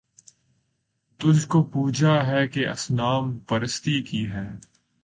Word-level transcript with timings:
تجھ 1.19 1.47
کو 1.47 1.63
پوجا 1.63 2.15
ہے 2.27 2.47
کہ 2.47 2.67
اصنام 2.67 3.37
پرستی 3.39 4.01
کی 4.01 4.25
ہے 4.31 4.47